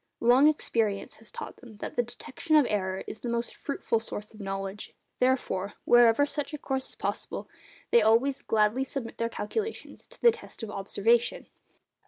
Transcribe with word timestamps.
Long 0.19 0.47
experience 0.47 1.17
has 1.17 1.29
taught 1.29 1.57
them 1.57 1.77
that 1.77 1.95
the 1.95 2.01
detection 2.01 2.55
of 2.55 2.65
error 2.67 3.03
is 3.05 3.19
the 3.21 3.29
most 3.29 3.55
fruitful 3.55 3.99
source 3.99 4.33
of 4.33 4.39
knowledge; 4.39 4.95
therefore, 5.19 5.75
wherever 5.85 6.25
such 6.25 6.55
a 6.55 6.57
course 6.57 6.89
is 6.89 6.95
possible, 6.95 7.47
they 7.91 8.01
always 8.01 8.41
gladly 8.41 8.83
submit 8.83 9.19
their 9.19 9.29
calculations 9.29 10.07
to 10.07 10.19
the 10.19 10.31
test 10.31 10.63
of 10.63 10.71
observation. 10.71 11.45